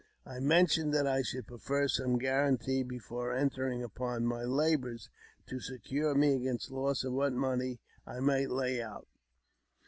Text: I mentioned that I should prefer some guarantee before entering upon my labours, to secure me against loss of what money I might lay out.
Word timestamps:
I 0.25 0.39
mentioned 0.39 0.95
that 0.95 1.05
I 1.05 1.21
should 1.21 1.45
prefer 1.45 1.87
some 1.87 2.17
guarantee 2.17 2.81
before 2.81 3.31
entering 3.35 3.83
upon 3.83 4.25
my 4.25 4.43
labours, 4.45 5.11
to 5.45 5.59
secure 5.59 6.15
me 6.15 6.33
against 6.33 6.71
loss 6.71 7.03
of 7.03 7.13
what 7.13 7.33
money 7.33 7.81
I 8.07 8.19
might 8.19 8.49
lay 8.49 8.81
out. 8.81 9.07